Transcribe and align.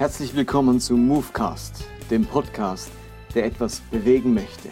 Herzlich 0.00 0.34
willkommen 0.34 0.80
zu 0.80 0.96
Movecast, 0.96 1.84
dem 2.10 2.24
Podcast, 2.24 2.90
der 3.34 3.44
etwas 3.44 3.80
bewegen 3.90 4.32
möchte. 4.32 4.70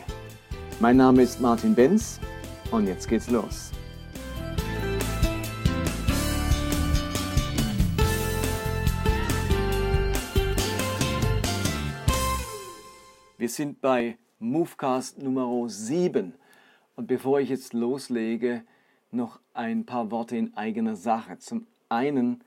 Mein 0.81 0.97
Name 0.97 1.21
ist 1.21 1.39
Martin 1.39 1.75
Benz 1.75 2.19
und 2.71 2.87
jetzt 2.87 3.07
geht's 3.07 3.29
los. 3.29 3.71
Wir 13.37 13.51
sind 13.51 13.83
bei 13.83 14.17
Movecast 14.39 15.19
Nummer 15.19 15.69
7 15.69 16.33
und 16.97 17.07
bevor 17.07 17.41
ich 17.41 17.51
jetzt 17.51 17.75
loslege, 17.75 18.65
noch 19.11 19.41
ein 19.53 19.85
paar 19.85 20.11
Worte 20.11 20.39
in 20.39 20.57
eigener 20.57 20.97
Sache. 20.97 21.39
Zum 21.39 21.67
einen 21.91 22.43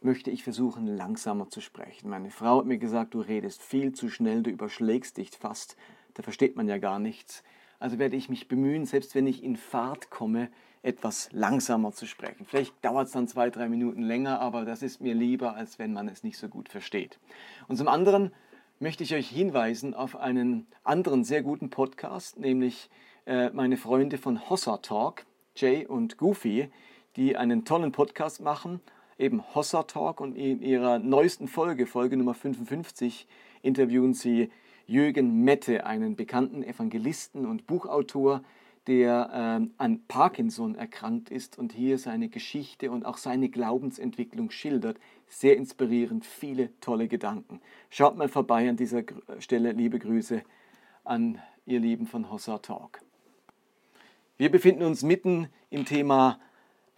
möchte 0.00 0.30
ich 0.30 0.44
versuchen, 0.44 0.86
langsamer 0.86 1.48
zu 1.48 1.60
sprechen. 1.60 2.10
Meine 2.10 2.30
Frau 2.30 2.58
hat 2.58 2.66
mir 2.66 2.78
gesagt, 2.78 3.14
du 3.14 3.20
redest 3.20 3.62
viel 3.62 3.92
zu 3.92 4.08
schnell, 4.08 4.42
du 4.42 4.50
überschlägst 4.50 5.16
dich 5.16 5.30
fast, 5.30 5.76
da 6.14 6.22
versteht 6.22 6.56
man 6.56 6.68
ja 6.68 6.78
gar 6.78 6.98
nichts. 6.98 7.42
Also 7.78 7.98
werde 7.98 8.16
ich 8.16 8.28
mich 8.28 8.48
bemühen, 8.48 8.86
selbst 8.86 9.14
wenn 9.14 9.26
ich 9.26 9.42
in 9.42 9.56
Fahrt 9.56 10.10
komme, 10.10 10.50
etwas 10.82 11.28
langsamer 11.32 11.92
zu 11.92 12.06
sprechen. 12.06 12.44
Vielleicht 12.44 12.72
dauert 12.84 13.06
es 13.06 13.12
dann 13.12 13.28
zwei, 13.28 13.50
drei 13.50 13.68
Minuten 13.68 14.02
länger, 14.02 14.40
aber 14.40 14.64
das 14.64 14.82
ist 14.82 15.00
mir 15.00 15.14
lieber, 15.14 15.54
als 15.54 15.78
wenn 15.78 15.92
man 15.92 16.08
es 16.08 16.22
nicht 16.22 16.38
so 16.38 16.48
gut 16.48 16.68
versteht. 16.68 17.18
Und 17.66 17.76
zum 17.76 17.88
anderen 17.88 18.32
möchte 18.78 19.02
ich 19.02 19.14
euch 19.14 19.28
hinweisen 19.28 19.94
auf 19.94 20.16
einen 20.16 20.66
anderen 20.84 21.24
sehr 21.24 21.42
guten 21.42 21.70
Podcast, 21.70 22.38
nämlich 22.38 22.90
äh, 23.26 23.50
meine 23.50 23.76
Freunde 23.76 24.18
von 24.18 24.48
Hossa 24.48 24.78
Talk, 24.78 25.26
Jay 25.56 25.84
und 25.86 26.16
Goofy, 26.16 26.70
die 27.16 27.36
einen 27.36 27.64
tollen 27.64 27.90
Podcast 27.90 28.40
machen 28.40 28.80
eben 29.18 29.42
Hossa 29.54 29.82
Talk 29.82 30.20
und 30.20 30.36
in 30.36 30.62
ihrer 30.62 30.98
neuesten 30.98 31.48
Folge, 31.48 31.86
Folge 31.86 32.16
Nummer 32.16 32.34
55, 32.34 33.26
interviewen 33.62 34.14
sie 34.14 34.50
Jürgen 34.86 35.44
Mette, 35.44 35.84
einen 35.84 36.16
bekannten 36.16 36.62
Evangelisten 36.62 37.44
und 37.44 37.66
Buchautor, 37.66 38.42
der 38.86 39.28
ähm, 39.34 39.74
an 39.76 40.00
Parkinson 40.08 40.74
erkrankt 40.74 41.28
ist 41.28 41.58
und 41.58 41.72
hier 41.74 41.98
seine 41.98 42.30
Geschichte 42.30 42.90
und 42.90 43.04
auch 43.04 43.18
seine 43.18 43.50
Glaubensentwicklung 43.50 44.50
schildert. 44.50 44.96
Sehr 45.26 45.58
inspirierend, 45.58 46.24
viele 46.24 46.70
tolle 46.80 47.06
Gedanken. 47.06 47.60
Schaut 47.90 48.16
mal 48.16 48.28
vorbei 48.28 48.66
an 48.66 48.76
dieser 48.76 49.02
Stelle, 49.40 49.72
liebe 49.72 49.98
Grüße 49.98 50.42
an 51.04 51.38
ihr 51.66 51.80
Lieben 51.80 52.06
von 52.06 52.30
Hossa 52.30 52.58
Talk. 52.58 53.00
Wir 54.38 54.50
befinden 54.50 54.84
uns 54.84 55.02
mitten 55.02 55.48
im 55.68 55.84
Thema 55.84 56.38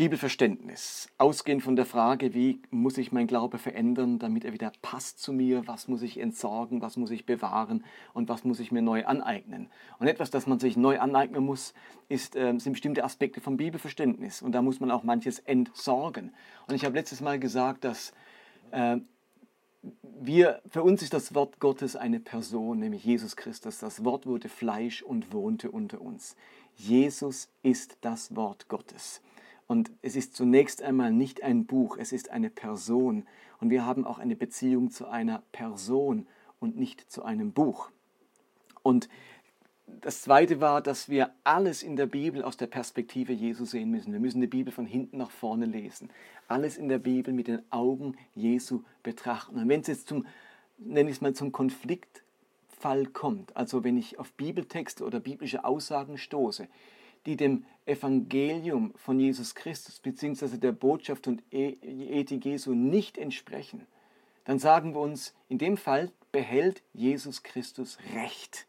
Bibelverständnis, 0.00 1.10
ausgehend 1.18 1.62
von 1.62 1.76
der 1.76 1.84
Frage, 1.84 2.32
wie 2.32 2.62
muss 2.70 2.96
ich 2.96 3.12
mein 3.12 3.26
Glaube 3.26 3.58
verändern, 3.58 4.18
damit 4.18 4.46
er 4.46 4.54
wieder 4.54 4.72
passt 4.80 5.18
zu 5.18 5.30
mir, 5.30 5.66
was 5.66 5.88
muss 5.88 6.00
ich 6.00 6.18
entsorgen, 6.18 6.80
was 6.80 6.96
muss 6.96 7.10
ich 7.10 7.26
bewahren 7.26 7.84
und 8.14 8.30
was 8.30 8.42
muss 8.44 8.60
ich 8.60 8.72
mir 8.72 8.80
neu 8.80 9.04
aneignen. 9.04 9.68
Und 9.98 10.06
etwas, 10.06 10.30
das 10.30 10.46
man 10.46 10.58
sich 10.58 10.78
neu 10.78 10.98
aneignen 11.00 11.44
muss, 11.44 11.74
ist, 12.08 12.34
äh, 12.34 12.58
sind 12.58 12.72
bestimmte 12.72 13.04
Aspekte 13.04 13.42
vom 13.42 13.58
Bibelverständnis 13.58 14.40
und 14.40 14.52
da 14.52 14.62
muss 14.62 14.80
man 14.80 14.90
auch 14.90 15.02
manches 15.02 15.38
entsorgen. 15.40 16.32
Und 16.66 16.74
ich 16.74 16.86
habe 16.86 16.96
letztes 16.96 17.20
Mal 17.20 17.38
gesagt, 17.38 17.84
dass 17.84 18.14
äh, 18.70 18.96
wir, 20.02 20.62
für 20.70 20.82
uns 20.82 21.02
ist 21.02 21.12
das 21.12 21.34
Wort 21.34 21.60
Gottes 21.60 21.94
eine 21.94 22.20
Person, 22.20 22.78
nämlich 22.78 23.04
Jesus 23.04 23.36
Christus. 23.36 23.80
Das 23.80 24.02
Wort 24.02 24.24
wurde 24.24 24.48
Fleisch 24.48 25.02
und 25.02 25.34
wohnte 25.34 25.70
unter 25.70 26.00
uns. 26.00 26.36
Jesus 26.74 27.50
ist 27.62 27.98
das 28.00 28.34
Wort 28.34 28.68
Gottes. 28.68 29.20
Und 29.70 29.92
es 30.02 30.16
ist 30.16 30.34
zunächst 30.34 30.82
einmal 30.82 31.12
nicht 31.12 31.44
ein 31.44 31.64
Buch, 31.64 31.96
es 31.96 32.11
ist 32.11 32.30
eine 32.30 32.50
Person. 32.50 33.24
Und 33.61 33.70
wir 33.70 33.86
haben 33.86 34.05
auch 34.05 34.18
eine 34.18 34.34
Beziehung 34.34 34.90
zu 34.90 35.06
einer 35.06 35.45
Person 35.52 36.27
und 36.58 36.77
nicht 36.77 37.08
zu 37.08 37.22
einem 37.22 37.52
Buch. 37.52 37.89
Und 38.83 39.08
das 39.86 40.22
Zweite 40.22 40.61
war, 40.61 40.80
dass 40.80 41.08
wir 41.08 41.30
alles 41.45 41.84
in 41.84 41.95
der 41.95 42.06
Bibel 42.06 42.42
aus 42.42 42.56
der 42.56 42.67
Perspektive 42.67 43.33
Jesu 43.33 43.64
sehen 43.64 43.92
müssen. 43.92 44.12
Wir 44.12 44.18
müssen 44.18 44.40
die 44.40 44.48
Bibel 44.48 44.72
von 44.72 44.86
hinten 44.86 45.18
nach 45.18 45.30
vorne 45.30 45.67
lesen. 45.67 46.11
Alles 46.48 46.77
in 46.77 46.89
der 46.89 46.98
Bibel 46.98 47.33
mit 47.33 47.46
den 47.46 47.62
Augen 47.70 48.16
Jesu 48.34 48.83
betrachten. 49.05 49.56
Und 49.56 49.68
wenn 49.68 49.83
es 49.83 49.86
jetzt 49.86 50.08
zum, 50.08 50.27
nenne 50.78 51.11
ich 51.11 51.18
es 51.18 51.20
mal, 51.20 51.33
zum 51.33 51.52
Konfliktfall 51.52 53.06
kommt, 53.06 53.56
also 53.56 53.84
wenn 53.84 53.96
ich 53.96 54.18
auf 54.18 54.33
Bibeltexte 54.33 55.05
oder 55.05 55.20
biblische 55.20 55.64
Aussagen 55.64 56.18
stoße, 56.18 56.66
die 57.27 57.36
dem 57.36 57.64
Evangelium 57.86 58.92
von 58.97 59.19
Jesus 59.19 59.55
Christus 59.55 59.98
bzw. 60.01 60.58
der 60.58 60.73
Botschaft 60.73 61.27
und 61.27 61.42
e-, 61.51 61.77
Ethik 61.83 62.45
Jesu 62.45 62.75
nicht 62.75 63.19
entsprechen, 63.19 63.86
dann 64.45 64.58
sagen 64.58 64.95
wir 64.95 65.01
uns, 65.01 65.35
in 65.48 65.58
dem 65.58 65.77
Fall 65.77 66.11
behält 66.33 66.83
Jesus 66.92 67.42
Christus 67.42 67.98
Recht. 68.14 68.67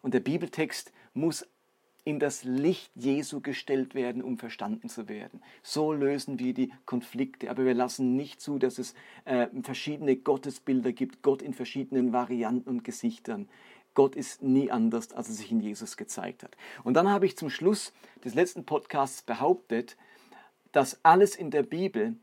Und 0.00 0.14
der 0.14 0.20
Bibeltext 0.20 0.92
muss 1.14 1.46
in 2.04 2.18
das 2.18 2.42
Licht 2.42 2.90
Jesu 2.96 3.40
gestellt 3.40 3.94
werden, 3.94 4.22
um 4.22 4.36
verstanden 4.36 4.88
zu 4.88 5.08
werden. 5.08 5.40
So 5.62 5.92
lösen 5.92 6.40
wir 6.40 6.52
die 6.52 6.72
Konflikte, 6.84 7.48
aber 7.48 7.64
wir 7.64 7.74
lassen 7.74 8.16
nicht 8.16 8.40
zu, 8.40 8.58
dass 8.58 8.78
es 8.78 8.94
äh, 9.24 9.46
verschiedene 9.62 10.16
Gottesbilder 10.16 10.92
gibt, 10.92 11.22
Gott 11.22 11.42
in 11.42 11.54
verschiedenen 11.54 12.12
Varianten 12.12 12.68
und 12.68 12.84
Gesichtern. 12.84 13.48
Gott 13.94 14.16
ist 14.16 14.42
nie 14.42 14.70
anders, 14.70 15.12
als 15.12 15.28
er 15.28 15.34
sich 15.34 15.50
in 15.50 15.60
Jesus 15.60 15.96
gezeigt 15.96 16.42
hat. 16.42 16.56
Und 16.82 16.94
dann 16.94 17.10
habe 17.10 17.26
ich 17.26 17.36
zum 17.36 17.50
Schluss 17.50 17.92
des 18.24 18.34
letzten 18.34 18.64
Podcasts 18.64 19.22
behauptet, 19.22 19.96
dass 20.72 20.98
alles 21.02 21.36
in 21.36 21.50
der 21.50 21.62
Bibel 21.62 22.16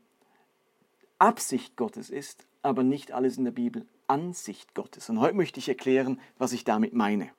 Absicht 1.18 1.76
Gottes 1.76 2.10
ist, 2.10 2.46
aber 2.62 2.82
nicht 2.82 3.12
alles 3.12 3.36
in 3.36 3.44
der 3.44 3.52
Bibel 3.52 3.86
Ansicht 4.06 4.74
Gottes. 4.74 5.08
Und 5.08 5.20
heute 5.20 5.36
möchte 5.36 5.60
ich 5.60 5.68
erklären, 5.68 6.20
was 6.38 6.52
ich 6.52 6.64
damit 6.64 6.92
meine. 6.94 7.30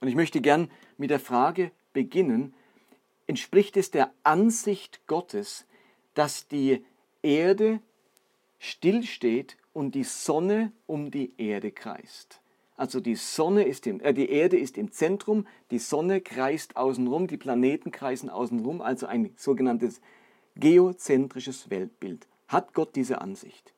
Und 0.00 0.08
ich 0.08 0.16
möchte 0.16 0.40
gern 0.40 0.70
mit 0.96 1.10
der 1.10 1.20
Frage 1.20 1.70
beginnen, 1.92 2.54
entspricht 3.26 3.76
es 3.76 3.90
der 3.90 4.12
Ansicht 4.22 5.06
Gottes, 5.06 5.66
dass 6.14 6.48
die 6.48 6.84
Erde 7.22 7.80
stillsteht 8.58 9.56
und 9.72 9.94
die 9.94 10.04
Sonne 10.04 10.72
um 10.86 11.10
die 11.10 11.32
Erde 11.38 11.70
kreist? 11.70 12.40
Also 12.76 13.00
die 13.00 13.14
Sonne 13.14 13.64
ist 13.64 13.86
im, 13.86 14.00
äh, 14.00 14.12
die 14.12 14.28
Erde 14.28 14.58
ist 14.58 14.76
im 14.76 14.92
Zentrum, 14.92 15.46
die 15.70 15.78
Sonne 15.78 16.20
kreist 16.20 16.76
außenrum, 16.76 17.26
die 17.26 17.38
Planeten 17.38 17.90
kreisen 17.90 18.28
außenrum, 18.28 18.82
also 18.82 19.06
ein 19.06 19.32
sogenanntes 19.36 20.00
geozentrisches 20.56 21.70
Weltbild. 21.70 22.26
Hat 22.48 22.74
Gott 22.74 22.94
diese 22.96 23.20
Ansicht? 23.20 23.72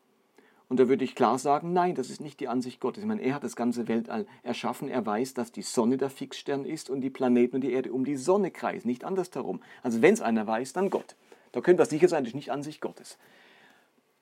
Und 0.68 0.78
da 0.78 0.88
würde 0.88 1.04
ich 1.04 1.14
klar 1.14 1.38
sagen, 1.38 1.72
nein, 1.72 1.94
das 1.94 2.10
ist 2.10 2.20
nicht 2.20 2.40
die 2.40 2.48
Ansicht 2.48 2.80
Gottes. 2.80 3.02
Ich 3.02 3.08
meine, 3.08 3.22
er 3.22 3.34
hat 3.34 3.44
das 3.44 3.56
ganze 3.56 3.88
Weltall 3.88 4.26
erschaffen. 4.42 4.88
Er 4.88 5.06
weiß, 5.06 5.32
dass 5.32 5.50
die 5.50 5.62
Sonne 5.62 5.96
der 5.96 6.10
Fixstern 6.10 6.66
ist 6.66 6.90
und 6.90 7.00
die 7.00 7.08
Planeten 7.08 7.56
und 7.56 7.62
die 7.62 7.72
Erde 7.72 7.92
um 7.92 8.04
die 8.04 8.16
Sonne 8.16 8.50
kreisen, 8.50 8.88
nicht 8.88 9.04
andersherum. 9.04 9.62
Also 9.82 10.02
wenn 10.02 10.12
es 10.12 10.20
einer 10.20 10.46
weiß, 10.46 10.74
dann 10.74 10.90
Gott. 10.90 11.16
Da 11.52 11.62
können 11.62 11.78
wir 11.78 11.86
sicher 11.86 12.08
sein, 12.08 12.24
das 12.24 12.30
ist 12.30 12.34
nicht 12.34 12.52
Ansicht 12.52 12.82
Gottes. 12.82 13.16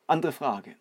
Andere 0.07 0.31
Frage. 0.31 0.77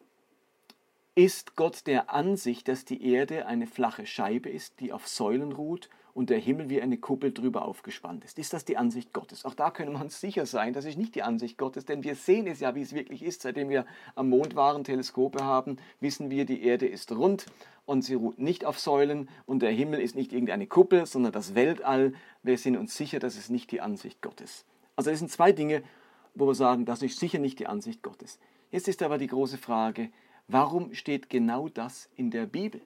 Ist 1.17 1.55
Gott 1.55 1.87
der 1.87 2.13
Ansicht, 2.13 2.67
dass 2.67 2.83
die 2.83 3.09
Erde 3.09 3.45
eine 3.45 3.67
flache 3.67 4.05
Scheibe 4.05 4.49
ist, 4.49 4.81
die 4.81 4.91
auf 4.91 5.07
Säulen 5.07 5.53
ruht 5.53 5.89
und 6.13 6.29
der 6.29 6.39
Himmel 6.39 6.69
wie 6.69 6.81
eine 6.81 6.97
Kuppel 6.97 7.31
drüber 7.31 7.63
aufgespannt 7.63 8.25
ist? 8.25 8.37
Ist 8.37 8.51
das 8.51 8.65
die 8.65 8.75
Ansicht 8.75 9.13
Gottes? 9.13 9.45
Auch 9.45 9.53
da 9.53 9.71
können 9.71 9.93
wir 9.93 10.01
uns 10.01 10.19
sicher 10.19 10.45
sein, 10.45 10.73
das 10.73 10.83
ist 10.83 10.97
nicht 10.97 11.15
die 11.15 11.23
Ansicht 11.23 11.57
Gottes, 11.57 11.85
denn 11.85 12.03
wir 12.03 12.15
sehen 12.15 12.47
es 12.47 12.59
ja, 12.59 12.75
wie 12.75 12.81
es 12.81 12.91
wirklich 12.91 13.23
ist. 13.23 13.43
Seitdem 13.43 13.69
wir 13.69 13.85
am 14.15 14.27
Mond 14.27 14.57
waren, 14.57 14.83
Teleskope 14.83 15.41
haben, 15.41 15.77
wissen 16.01 16.29
wir, 16.29 16.43
die 16.43 16.61
Erde 16.65 16.85
ist 16.85 17.09
rund 17.13 17.45
und 17.85 18.01
sie 18.01 18.15
ruht 18.15 18.37
nicht 18.37 18.65
auf 18.65 18.77
Säulen 18.77 19.29
und 19.45 19.61
der 19.61 19.71
Himmel 19.71 20.01
ist 20.01 20.17
nicht 20.17 20.33
irgendeine 20.33 20.67
Kuppel, 20.67 21.05
sondern 21.05 21.31
das 21.31 21.55
Weltall. 21.55 22.11
Wir 22.43 22.57
sind 22.57 22.75
uns 22.75 22.93
sicher, 22.97 23.19
das 23.19 23.37
ist 23.37 23.49
nicht 23.49 23.71
die 23.71 23.79
Ansicht 23.79 24.21
Gottes. 24.21 24.65
Also 24.97 25.11
das 25.11 25.19
sind 25.19 25.31
zwei 25.31 25.53
Dinge, 25.53 25.81
wo 26.33 26.45
wir 26.45 26.55
sagen, 26.55 26.83
das 26.83 27.01
ist 27.01 27.19
sicher 27.19 27.39
nicht 27.39 27.59
die 27.59 27.67
Ansicht 27.67 28.03
Gottes. 28.03 28.37
Jetzt 28.69 28.89
ist 28.89 29.01
aber 29.01 29.17
die 29.17 29.27
große 29.27 29.57
Frage, 29.57 30.09
Warum 30.47 30.93
steht 30.93 31.29
genau 31.29 31.69
das 31.69 32.09
in 32.15 32.31
der 32.31 32.45
Bibel? 32.45 32.81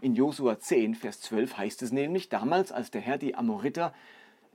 In 0.00 0.14
Josua 0.14 0.58
10, 0.58 0.94
Vers 0.94 1.20
12 1.20 1.56
heißt 1.56 1.82
es 1.82 1.92
nämlich, 1.92 2.28
damals, 2.28 2.72
als 2.72 2.90
der 2.90 3.00
Herr 3.00 3.18
die 3.18 3.34
Amoriter 3.34 3.94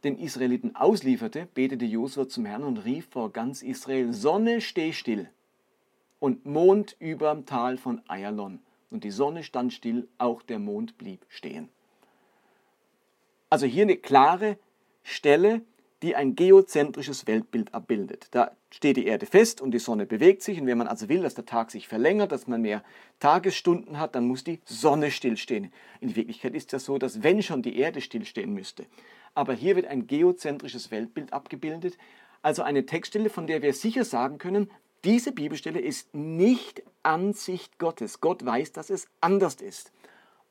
den 0.03 0.17
Israeliten 0.17 0.75
auslieferte, 0.75 1.47
betete 1.53 1.85
Josua 1.85 2.27
zum 2.27 2.45
Herrn 2.45 2.63
und 2.63 2.77
rief 2.77 3.07
vor 3.09 3.31
ganz 3.31 3.61
Israel, 3.61 4.13
Sonne, 4.13 4.61
steh 4.61 4.93
still 4.93 5.29
und 6.19 6.45
Mond 6.45 6.95
überm 6.99 7.45
Tal 7.45 7.77
von 7.77 8.01
Ayalon. 8.07 8.59
Und 8.91 9.03
die 9.03 9.11
Sonne 9.11 9.43
stand 9.43 9.73
still, 9.73 10.07
auch 10.17 10.41
der 10.41 10.59
Mond 10.59 10.97
blieb 10.97 11.25
stehen. 11.29 11.69
Also 13.49 13.65
hier 13.65 13.83
eine 13.83 13.97
klare 13.97 14.57
Stelle, 15.03 15.61
die 16.01 16.15
ein 16.15 16.35
geozentrisches 16.35 17.27
Weltbild 17.27 17.73
abbildet. 17.73 18.27
Da 18.31 18.51
steht 18.69 18.97
die 18.97 19.05
Erde 19.05 19.25
fest 19.25 19.61
und 19.61 19.71
die 19.71 19.79
Sonne 19.79 20.05
bewegt 20.05 20.41
sich. 20.41 20.59
Und 20.59 20.67
wenn 20.67 20.77
man 20.77 20.87
also 20.87 21.09
will, 21.09 21.21
dass 21.21 21.35
der 21.35 21.45
Tag 21.45 21.71
sich 21.71 21.87
verlängert, 21.87 22.31
dass 22.31 22.47
man 22.47 22.61
mehr 22.61 22.83
Tagesstunden 23.19 23.99
hat, 23.99 24.15
dann 24.15 24.25
muss 24.25 24.43
die 24.43 24.59
Sonne 24.65 25.11
stillstehen. 25.11 25.73
In 25.99 26.15
Wirklichkeit 26.15 26.55
ist 26.55 26.71
das 26.73 26.85
so, 26.85 26.97
dass 26.97 27.23
wenn 27.23 27.43
schon 27.43 27.61
die 27.61 27.77
Erde 27.77 28.01
stillstehen 28.01 28.53
müsste. 28.53 28.85
Aber 29.35 29.53
hier 29.53 29.75
wird 29.75 29.87
ein 29.87 30.07
geozentrisches 30.07 30.91
Weltbild 30.91 31.33
abgebildet, 31.33 31.97
also 32.41 32.63
eine 32.63 32.85
Textstelle, 32.85 33.29
von 33.29 33.47
der 33.47 33.61
wir 33.61 33.73
sicher 33.73 34.05
sagen 34.05 34.37
können, 34.37 34.69
Diese 35.05 35.31
Bibelstelle 35.31 35.79
ist 35.79 36.13
nicht 36.13 36.83
Ansicht 37.03 37.79
Gottes. 37.79 38.19
Gott 38.19 38.45
weiß, 38.45 38.73
dass 38.73 38.89
es 38.89 39.07
anders 39.21 39.55
ist. 39.55 39.93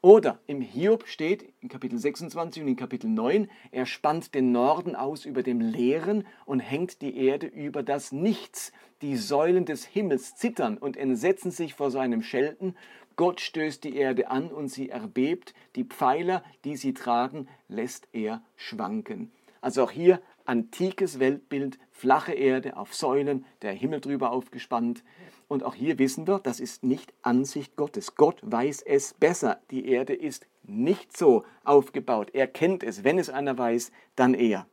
Oder 0.00 0.38
im 0.46 0.60
Hiob 0.60 1.08
steht 1.08 1.52
in 1.60 1.68
Kapitel 1.68 1.98
26 1.98 2.62
und 2.62 2.68
in 2.68 2.76
Kapitel 2.76 3.10
9, 3.10 3.50
er 3.72 3.84
spannt 3.84 4.32
den 4.32 4.52
Norden 4.52 4.94
aus 4.94 5.24
über 5.24 5.42
dem 5.42 5.60
Leeren 5.60 6.24
und 6.44 6.60
hängt 6.60 7.02
die 7.02 7.16
Erde 7.16 7.48
über 7.48 7.82
das 7.82 8.12
Nichts. 8.12 8.70
Die 9.02 9.16
Säulen 9.16 9.64
des 9.64 9.84
Himmels 9.84 10.36
zittern 10.36 10.78
und 10.78 10.96
entsetzen 10.96 11.50
sich 11.50 11.74
vor 11.74 11.90
seinem 11.90 12.22
Schelten. 12.22 12.76
Gott 13.16 13.40
stößt 13.40 13.82
die 13.82 13.96
Erde 13.96 14.30
an 14.30 14.52
und 14.52 14.68
sie 14.68 14.88
erbebt. 14.88 15.52
Die 15.74 15.82
Pfeiler, 15.82 16.44
die 16.64 16.76
sie 16.76 16.94
tragen, 16.94 17.48
lässt 17.66 18.06
er 18.12 18.40
schwanken. 18.54 19.32
Also 19.60 19.82
auch 19.82 19.90
hier 19.90 20.22
antikes 20.44 21.18
Weltbild, 21.18 21.80
flache 21.90 22.34
Erde 22.34 22.76
auf 22.76 22.94
Säulen, 22.94 23.44
der 23.62 23.72
Himmel 23.72 24.00
drüber 24.00 24.30
aufgespannt. 24.30 25.02
Und 25.48 25.64
auch 25.64 25.74
hier 25.74 25.98
wissen 25.98 26.26
wir, 26.26 26.38
das 26.38 26.60
ist 26.60 26.84
nicht 26.84 27.12
Ansicht 27.22 27.74
Gottes. 27.74 28.14
Gott 28.14 28.38
weiß 28.42 28.82
es 28.82 29.14
besser. 29.14 29.60
Die 29.70 29.88
Erde 29.88 30.14
ist 30.14 30.46
nicht 30.62 31.16
so 31.16 31.44
aufgebaut. 31.64 32.30
Er 32.34 32.46
kennt 32.46 32.82
es. 32.82 33.02
Wenn 33.02 33.18
es 33.18 33.30
einer 33.30 33.56
weiß, 33.56 33.90
dann 34.14 34.34
er. 34.34 34.66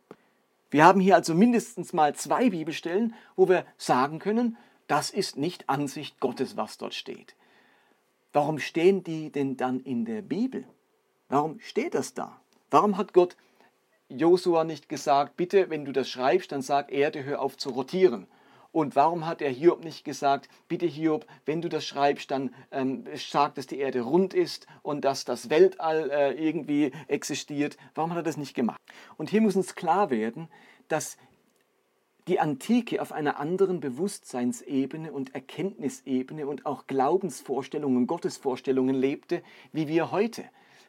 Wir 0.70 0.84
haben 0.84 1.00
hier 1.00 1.16
also 1.16 1.34
mindestens 1.34 1.94
mal 1.94 2.14
zwei 2.16 2.50
Bibelstellen, 2.50 3.16
wo 3.38 3.48
wir 3.48 3.66
sagen 3.78 4.20
können, 4.20 4.58
das 4.88 5.10
ist 5.10 5.38
nicht 5.38 5.70
Ansicht 5.70 6.20
Gottes, 6.20 6.58
was 6.58 6.78
dort 6.78 6.94
steht. 6.94 7.36
Warum 8.34 8.60
stehen 8.60 9.02
die 9.02 9.32
denn 9.32 9.56
dann 9.56 9.80
in 9.80 10.04
der 10.04 10.22
Bibel? 10.22 10.68
Warum 11.30 11.60
steht 11.62 11.96
das 11.96 12.14
da? 12.14 12.42
Warum 12.70 12.98
hat 12.98 13.14
Gott 13.14 13.38
Josua 14.10 14.66
nicht 14.66 14.90
gesagt, 14.90 15.38
bitte, 15.38 15.70
wenn 15.70 15.86
du 15.86 15.94
das 15.94 16.10
schreibst, 16.10 16.52
dann 16.52 16.62
sag 16.62 16.92
Erde, 16.92 17.24
hör 17.24 17.42
auf 17.42 17.56
zu 17.56 17.70
rotieren? 17.70 18.28
Und 18.76 18.98
warum 18.98 19.26
hat 19.26 19.42
er 19.42 19.50
Hiob 19.52 19.86
nicht 19.86 20.04
gesagt, 20.04 20.50
bitte 20.68 20.86
Hiob, 20.86 21.26
wenn 21.46 21.62
du 21.62 21.70
das 21.70 21.86
schreibst, 21.86 22.30
dann 22.30 22.54
ähm, 22.72 23.06
sag, 23.16 23.56
dass 23.56 23.68
die 23.68 23.80
Erde 23.80 24.02
rund 24.02 24.34
ist 24.34 24.68
und 24.82 25.06
dass 25.06 25.24
das 25.24 25.50
Weltall 25.50 26.12
äh, 26.12 26.34
irgendwie 26.34 26.92
existiert? 27.08 27.78
Warum 27.94 28.12
hat 28.12 28.18
er 28.18 28.24
das 28.24 28.36
nicht 28.36 28.54
gemacht? 28.54 28.82
Und 29.16 29.30
hier 29.30 29.40
muss 29.40 29.56
uns 29.56 29.76
klar 29.76 30.10
werden, 30.10 30.50
dass 30.90 31.16
die 32.28 32.42
Antike 32.42 33.02
auf 33.02 33.14
einer 33.14 33.40
anderen 33.40 33.80
Bewusstseinsebene 33.80 35.14
und 35.14 35.34
Erkenntnisebene 35.34 36.46
und 36.46 36.66
auch 36.66 36.86
Glaubensvorstellungen, 36.86 38.08
Gottesvorstellungen 38.08 38.96
lebte, 38.96 39.42
wie 39.72 39.88
wir 39.88 40.12
heute. 40.12 40.44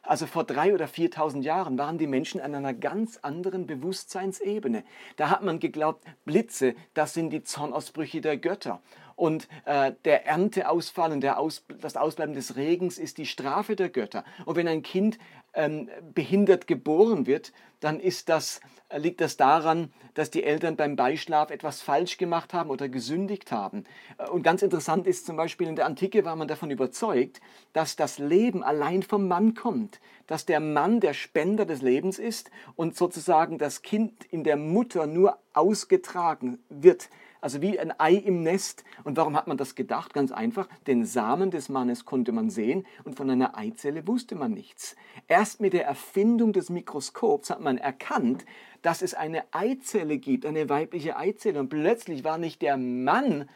Also 0.07 0.25
vor 0.25 0.45
drei 0.45 0.73
oder 0.73 0.85
4.000 0.85 1.41
Jahren 1.41 1.77
waren 1.77 1.97
die 1.97 2.07
Menschen 2.07 2.39
an 2.39 2.55
einer 2.55 2.73
ganz 2.73 3.17
anderen 3.21 3.67
Bewusstseinsebene. 3.67 4.83
Da 5.17 5.29
hat 5.29 5.43
man 5.43 5.59
geglaubt, 5.59 6.05
Blitze, 6.23 6.75
das 6.93 7.13
sind 7.13 7.31
die 7.31 7.43
Zornausbrüche 7.43 8.21
der 8.21 8.37
Götter. 8.37 8.81
Und 9.17 9.49
äh, 9.65 9.91
der 10.05 10.25
Ernteausfall 10.25 11.11
und 11.11 11.21
der 11.21 11.39
Aus, 11.39 11.65
das 11.81 11.97
Ausbleiben 11.97 12.35
des 12.35 12.55
Regens 12.55 12.97
ist 12.97 13.17
die 13.17 13.25
Strafe 13.25 13.75
der 13.75 13.89
Götter. 13.89 14.23
Und 14.45 14.55
wenn 14.55 14.67
ein 14.67 14.81
Kind 14.81 15.17
ähm, 15.53 15.89
behindert 16.13 16.67
geboren 16.67 17.25
wird, 17.25 17.51
dann 17.79 18.01
das, 18.25 18.59
äh, 18.89 18.97
liegt 18.97 19.21
das 19.21 19.37
daran, 19.37 19.91
dass 20.13 20.31
die 20.31 20.43
Eltern 20.43 20.75
beim 20.75 20.95
Beischlaf 20.95 21.51
etwas 21.51 21.81
falsch 21.81 22.17
gemacht 22.17 22.53
haben 22.53 22.69
oder 22.69 22.89
gesündigt 22.89 23.51
haben. 23.51 23.83
Äh, 24.17 24.29
und 24.29 24.43
ganz 24.43 24.61
interessant 24.61 25.07
ist 25.07 25.25
zum 25.25 25.35
Beispiel, 25.35 25.67
in 25.67 25.75
der 25.75 25.85
Antike 25.85 26.25
war 26.25 26.35
man 26.35 26.47
davon 26.47 26.71
überzeugt, 26.71 27.39
dass 27.73 27.95
das 27.95 28.17
Leben 28.17 28.63
allein 28.63 29.03
vom 29.03 29.27
Mann 29.27 29.53
kommt, 29.53 29.99
dass 30.25 30.45
der 30.45 30.59
Mann 30.59 30.99
der 30.99 31.13
Spender 31.13 31.65
des 31.65 31.81
Lebens 31.81 32.19
ist 32.19 32.49
und 32.75 32.95
sozusagen 32.95 33.57
das 33.57 33.81
Kind 33.81 34.25
in 34.25 34.43
der 34.43 34.57
Mutter 34.57 35.07
nur 35.07 35.37
ausgetragen 35.53 36.59
wird 36.69 37.09
also 37.41 37.61
wie 37.61 37.79
ein 37.79 37.93
Ei 37.99 38.13
im 38.13 38.43
Nest. 38.43 38.83
Und 39.03 39.17
warum 39.17 39.35
hat 39.35 39.47
man 39.47 39.57
das 39.57 39.75
gedacht? 39.75 40.13
Ganz 40.13 40.31
einfach, 40.31 40.67
den 40.87 41.05
Samen 41.05 41.51
des 41.51 41.69
Mannes 41.69 42.05
konnte 42.05 42.31
man 42.31 42.49
sehen 42.49 42.85
und 43.03 43.15
von 43.15 43.29
einer 43.29 43.57
Eizelle 43.57 44.07
wusste 44.07 44.35
man 44.35 44.51
nichts. 44.53 44.95
Erst 45.27 45.61
mit 45.61 45.73
der 45.73 45.85
Erfindung 45.85 46.53
des 46.53 46.69
Mikroskops 46.69 47.49
hat 47.49 47.61
man 47.61 47.77
erkannt, 47.77 48.45
dass 48.81 49.01
es 49.01 49.13
eine 49.13 49.43
Eizelle 49.51 50.17
gibt, 50.17 50.45
eine 50.45 50.69
weibliche 50.69 51.17
Eizelle. 51.17 51.59
Und 51.59 51.69
plötzlich 51.69 52.23
war 52.23 52.37
nicht 52.37 52.61
der 52.61 52.77
Mann 52.77 53.49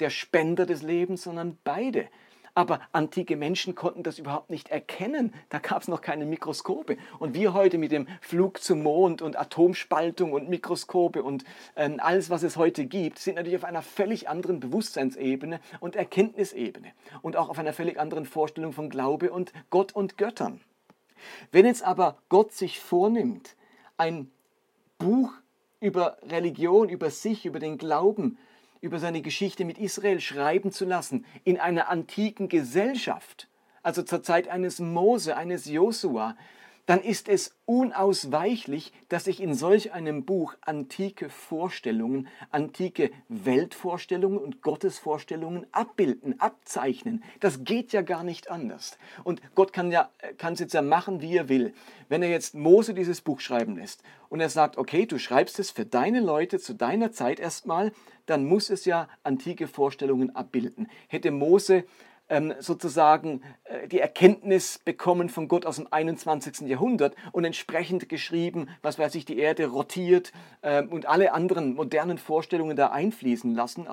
der 0.00 0.10
Spender 0.10 0.66
des 0.66 0.82
Lebens, 0.82 1.22
sondern 1.22 1.58
beide. 1.64 2.08
Aber 2.54 2.80
antike 2.92 3.36
Menschen 3.36 3.74
konnten 3.74 4.04
das 4.04 4.20
überhaupt 4.20 4.48
nicht 4.48 4.68
erkennen. 4.68 5.34
Da 5.48 5.58
gab 5.58 5.82
es 5.82 5.88
noch 5.88 6.00
keine 6.00 6.24
Mikroskope. 6.24 6.96
Und 7.18 7.34
wir 7.34 7.52
heute 7.52 7.78
mit 7.78 7.90
dem 7.90 8.06
Flug 8.20 8.62
zum 8.62 8.82
Mond 8.82 9.22
und 9.22 9.36
Atomspaltung 9.36 10.32
und 10.32 10.48
Mikroskope 10.48 11.22
und 11.22 11.44
äh, 11.74 11.90
alles, 11.98 12.30
was 12.30 12.44
es 12.44 12.56
heute 12.56 12.86
gibt, 12.86 13.18
sind 13.18 13.34
natürlich 13.34 13.56
auf 13.56 13.64
einer 13.64 13.82
völlig 13.82 14.28
anderen 14.28 14.60
Bewusstseinsebene 14.60 15.60
und 15.80 15.96
Erkenntnisebene 15.96 16.92
und 17.22 17.36
auch 17.36 17.48
auf 17.48 17.58
einer 17.58 17.72
völlig 17.72 17.98
anderen 17.98 18.24
Vorstellung 18.24 18.72
von 18.72 18.88
Glaube 18.88 19.32
und 19.32 19.52
Gott 19.70 19.92
und 19.92 20.16
Göttern. 20.16 20.60
Wenn 21.50 21.66
jetzt 21.66 21.82
aber 21.82 22.18
Gott 22.28 22.52
sich 22.52 22.78
vornimmt, 22.78 23.56
ein 23.96 24.30
Buch 24.98 25.32
über 25.80 26.18
Religion, 26.22 26.88
über 26.88 27.10
sich, 27.10 27.46
über 27.46 27.58
den 27.58 27.78
Glauben 27.78 28.38
über 28.84 28.98
seine 28.98 29.22
Geschichte 29.22 29.64
mit 29.64 29.78
Israel 29.78 30.20
schreiben 30.20 30.70
zu 30.70 30.84
lassen 30.84 31.24
in 31.42 31.58
einer 31.58 31.88
antiken 31.88 32.50
Gesellschaft, 32.50 33.48
also 33.82 34.02
zur 34.02 34.22
Zeit 34.22 34.46
eines 34.48 34.78
Mose, 34.78 35.36
eines 35.36 35.64
Josua, 35.64 36.36
dann 36.86 37.00
ist 37.00 37.28
es 37.28 37.54
unausweichlich, 37.64 38.92
dass 39.08 39.24
sich 39.24 39.40
in 39.40 39.54
solch 39.54 39.92
einem 39.92 40.24
Buch 40.24 40.54
antike 40.60 41.30
Vorstellungen, 41.30 42.28
antike 42.50 43.10
Weltvorstellungen 43.28 44.38
und 44.38 44.62
Gottesvorstellungen 44.62 45.66
abbilden, 45.72 46.40
abzeichnen. 46.40 47.22
Das 47.40 47.64
geht 47.64 47.92
ja 47.92 48.02
gar 48.02 48.22
nicht 48.22 48.50
anders. 48.50 48.98
Und 49.22 49.40
Gott 49.54 49.72
kann 49.72 49.90
ja 49.90 50.10
kann 50.38 50.54
es 50.54 50.60
jetzt 50.60 50.74
ja 50.74 50.82
machen, 50.82 51.20
wie 51.20 51.36
er 51.36 51.48
will. 51.48 51.74
Wenn 52.08 52.22
er 52.22 52.28
jetzt 52.28 52.54
Mose 52.54 52.94
dieses 52.94 53.20
Buch 53.20 53.40
schreiben 53.40 53.76
lässt 53.76 54.02
und 54.28 54.40
er 54.40 54.50
sagt, 54.50 54.76
okay, 54.76 55.06
du 55.06 55.18
schreibst 55.18 55.58
es 55.58 55.70
für 55.70 55.86
deine 55.86 56.20
Leute 56.20 56.58
zu 56.58 56.74
deiner 56.74 57.12
Zeit 57.12 57.40
erstmal, 57.40 57.92
dann 58.26 58.44
muss 58.44 58.70
es 58.70 58.84
ja 58.84 59.08
antike 59.22 59.68
Vorstellungen 59.68 60.34
abbilden. 60.34 60.88
Hätte 61.08 61.30
Mose 61.30 61.84
sozusagen 62.58 63.42
äh, 63.64 63.86
die 63.86 64.00
Erkenntnis 64.00 64.78
bekommen 64.78 65.28
von 65.28 65.46
Gott 65.46 65.66
aus 65.66 65.76
dem 65.76 65.86
21. 65.90 66.66
Jahrhundert 66.68 67.14
und 67.32 67.44
entsprechend 67.44 68.08
geschrieben, 68.08 68.68
was 68.80 68.98
weiß 68.98 69.14
ich, 69.16 69.26
die 69.26 69.38
Erde 69.38 69.66
rotiert 69.66 70.32
äh, 70.62 70.82
und 70.82 71.06
alle 71.06 71.34
anderen 71.34 71.74
modernen 71.74 72.16
Vorstellungen 72.16 72.76
da 72.76 72.88
einfließen 72.88 73.54
lassen, 73.54 73.86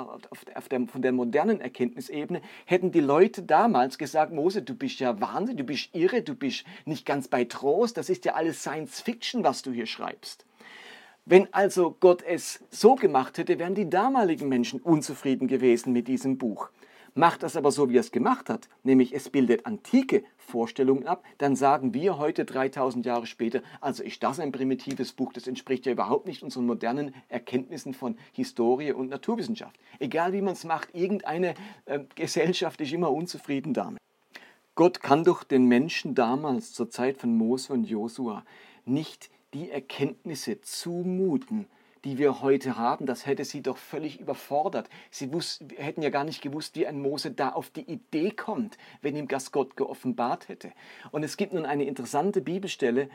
der, 0.72 0.88
von 0.88 1.02
der 1.02 1.12
modernen 1.12 1.60
Erkenntnisebene, 1.60 2.42
hätten 2.66 2.92
die 2.92 3.02
Leute 3.02 3.44
damals 3.44 3.98
gesagt, 3.98 4.32
Mose, 4.32 4.62
du 4.62 4.76
bist 4.76 5.00
ja 5.02 5.20
Wahnsinn, 5.20 5.58
du 5.58 5.66
bist 5.66 5.90
irre, 5.94 6.22
du 6.22 6.34
bist 6.34 6.64
nicht 6.86 7.06
ganz 7.06 7.28
bei 7.28 7.44
Trost, 7.44 7.98
das 7.98 8.10
ist 8.10 8.24
ja 8.24 8.34
alles 8.34 8.62
Science 8.62 9.02
Fiction, 9.02 9.44
was 9.44 9.62
du 9.62 9.72
hier 9.72 9.88
schreibst. 9.88 10.46
Wenn 11.26 11.54
also 11.54 11.96
Gott 12.00 12.24
es 12.24 12.64
so 12.72 12.96
gemacht 12.96 13.38
hätte, 13.38 13.60
wären 13.60 13.76
die 13.76 13.90
damaligen 13.90 14.48
Menschen 14.50 14.82
unzufrieden 14.82 15.48
gewesen 15.48 15.94
mit 15.94 16.08
diesem 16.08 16.38
Buch 16.38 16.70
macht 17.14 17.44
das 17.44 17.56
aber 17.56 17.72
so, 17.72 17.90
wie 17.90 17.98
er 17.98 18.02
es 18.02 18.12
gemacht 18.12 18.50
hat, 18.50 18.70
nämlich 18.84 19.14
es 19.14 19.30
bildet 19.30 19.66
antike 19.66 20.24
Vorstellungen 20.38 21.08
ab, 21.08 21.24
dann 21.38 21.56
sagen 21.56 21.94
wir 21.94 22.18
heute 22.18 22.46
3000 22.46 23.06
Jahre 23.06 23.26
später, 23.26 23.62
also 23.80 24.04
ist 24.04 24.24
das 24.24 24.40
ein 24.40 24.52
primitives 24.52 25.14
Buch, 25.14 25.34
das 25.34 25.48
entspricht 25.48 25.86
ja 25.86 25.92
überhaupt 25.92 26.28
nicht 26.28 26.44
unseren 26.44 26.66
modernen 26.66 27.14
Erkenntnissen 27.30 27.94
von 27.94 28.18
Historie 28.32 28.92
und 28.92 29.10
Naturwissenschaft. 29.10 29.80
Egal 30.00 30.34
wie 30.34 30.42
man 30.42 30.54
es 30.54 30.64
macht, 30.64 30.94
irgendeine 30.94 31.56
äh, 31.86 32.00
Gesellschaft 32.16 32.82
ist 32.82 32.94
immer 32.94 33.12
unzufrieden 33.12 33.74
damit. 33.74 34.00
Gott 34.76 35.02
kann 35.02 35.24
doch 35.24 35.44
den 35.44 35.66
Menschen 35.66 36.16
damals 36.16 36.74
zur 36.74 36.90
Zeit 36.90 37.18
von 37.18 37.36
Mose 37.36 37.74
und 37.74 37.84
Josua 37.84 38.44
nicht 38.86 39.30
die 39.54 39.70
Erkenntnisse 39.70 40.62
zumuten, 40.62 41.68
die 42.04 42.18
wir 42.18 42.42
heute 42.42 42.78
haben, 42.78 43.06
das 43.06 43.26
hätte 43.26 43.46
sie 43.46 43.62
doch 43.62 43.78
völlig 43.78 44.20
überfordert. 44.20 44.90
Sie 45.12 45.30
hätten 45.78 46.02
ja 46.02 46.10
gar 46.10 46.24
nicht 46.24 46.42
gewusst, 46.42 46.76
wie 46.76 46.88
ein 46.88 47.02
Mose 47.02 47.32
da 47.32 47.50
auf 47.50 47.70
die 47.70 47.90
Idee 47.90 48.32
kommt, 48.32 48.78
wenn 49.02 49.16
ihm 49.16 49.28
das 49.28 49.52
Gott 49.52 49.78
geoffenbart 49.78 50.50
hätte. 50.50 50.72
Und 51.12 51.24
es 51.24 51.38
gibt 51.38 51.54
nun 51.54 51.66
eine 51.66 51.86
interessante 51.86 52.42
Bibelstelle 52.42 53.10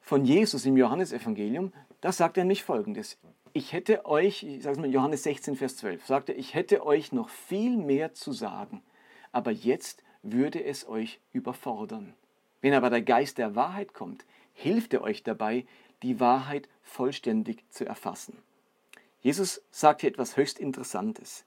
von 0.00 0.24
Jesus 0.24 0.66
im 0.66 0.76
Johannesevangelium. 0.76 1.72
Da 2.00 2.12
sagt 2.12 2.36
er 2.36 2.44
nicht 2.44 2.64
Folgendes. 2.64 3.18
Ich 3.52 3.72
hätte 3.72 4.04
euch, 4.04 4.42
ich 4.42 4.64
sage 4.64 4.74
es 4.74 4.80
mal 4.80 4.90
Johannes 4.90 5.22
16, 5.22 5.54
Vers 5.54 5.76
12, 5.76 6.04
sagte, 6.04 6.32
ich 6.32 6.54
hätte 6.54 6.84
euch 6.84 7.12
noch 7.12 7.28
viel 7.28 7.76
mehr 7.76 8.12
zu 8.12 8.32
sagen, 8.32 8.82
aber 9.30 9.52
jetzt 9.52 10.02
würde 10.22 10.64
es 10.64 10.88
euch 10.88 11.20
überfordern. 11.32 12.14
Wenn 12.60 12.74
aber 12.74 12.90
der 12.90 13.02
Geist 13.02 13.38
der 13.38 13.54
Wahrheit 13.54 13.94
kommt, 13.94 14.24
hilft 14.54 14.92
er 14.94 15.02
euch 15.02 15.22
dabei, 15.22 15.66
die 16.04 16.20
Wahrheit 16.20 16.68
vollständig 16.82 17.64
zu 17.70 17.84
erfassen. 17.84 18.38
Jesus 19.20 19.62
sagt 19.70 20.02
hier 20.02 20.10
etwas 20.10 20.36
höchst 20.36 20.58
Interessantes. 20.58 21.44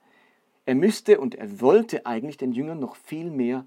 Er 0.66 0.74
müsste 0.74 1.20
und 1.20 1.36
er 1.36 1.60
wollte 1.60 2.04
eigentlich 2.04 2.36
den 2.36 2.52
Jüngern 2.52 2.80
noch 2.80 2.96
viel 2.96 3.30
mehr 3.30 3.66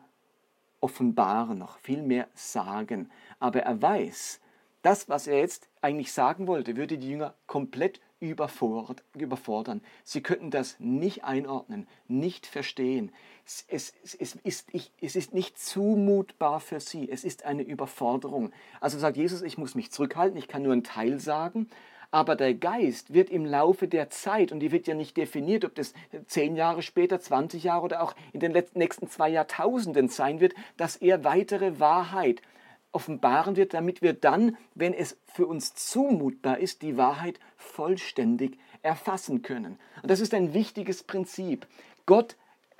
offenbaren, 0.81 1.57
noch 1.57 1.77
viel 1.79 2.01
mehr 2.01 2.27
sagen. 2.33 3.09
Aber 3.39 3.61
er 3.61 3.81
weiß, 3.81 4.41
das, 4.81 5.09
was 5.09 5.27
er 5.27 5.39
jetzt 5.39 5.67
eigentlich 5.81 6.11
sagen 6.11 6.47
wollte, 6.47 6.75
würde 6.75 6.97
die 6.97 7.09
Jünger 7.09 7.35
komplett 7.47 8.01
überfordern. 8.19 9.81
Sie 10.03 10.21
könnten 10.21 10.51
das 10.51 10.75
nicht 10.79 11.23
einordnen, 11.23 11.87
nicht 12.07 12.45
verstehen. 12.45 13.11
Es, 13.45 13.65
es, 13.67 13.93
es, 14.19 14.35
ist, 14.35 14.67
es 15.01 15.15
ist 15.15 15.33
nicht 15.33 15.59
zumutbar 15.59 16.59
für 16.59 16.79
sie. 16.79 17.09
Es 17.09 17.23
ist 17.23 17.45
eine 17.45 17.63
Überforderung. 17.63 18.51
Also 18.79 18.99
sagt 18.99 19.17
Jesus, 19.17 19.41
ich 19.41 19.57
muss 19.57 19.75
mich 19.75 19.91
zurückhalten, 19.91 20.37
ich 20.37 20.47
kann 20.47 20.61
nur 20.61 20.73
einen 20.73 20.83
Teil 20.83 21.19
sagen. 21.19 21.67
Aber 22.11 22.35
der 22.35 22.53
Geist 22.53 23.13
wird 23.13 23.29
im 23.29 23.45
Laufe 23.45 23.87
der 23.87 24.09
Zeit, 24.09 24.51
und 24.51 24.59
die 24.59 24.73
wird 24.73 24.85
ja 24.85 24.93
nicht 24.93 25.15
definiert, 25.15 25.63
ob 25.63 25.73
das 25.75 25.93
zehn 26.27 26.57
Jahre 26.57 26.81
später, 26.81 27.21
20 27.21 27.63
Jahre 27.63 27.85
oder 27.85 28.03
auch 28.03 28.13
in 28.33 28.41
den 28.41 28.51
nächsten 28.73 29.09
zwei 29.09 29.29
Jahrtausenden 29.29 30.09
sein 30.09 30.41
wird, 30.41 30.53
dass 30.75 30.97
er 30.97 31.23
weitere 31.23 31.79
Wahrheit 31.79 32.41
offenbaren 32.91 33.55
wird, 33.55 33.73
damit 33.73 34.01
wir 34.01 34.13
dann, 34.13 34.57
wenn 34.75 34.93
es 34.93 35.17
für 35.33 35.47
uns 35.47 35.73
zumutbar 35.75 36.59
ist, 36.59 36.81
die 36.81 36.97
Wahrheit 36.97 37.39
vollständig 37.57 38.57
erfassen 38.81 39.41
können. 39.41 39.79
Und 40.01 40.11
das 40.11 40.19
ist 40.19 40.33
ein 40.33 40.53
wichtiges 40.53 41.03
Prinzip. 41.03 41.67
Gott, 42.05 42.35